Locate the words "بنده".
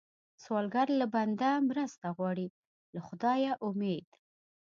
1.15-1.51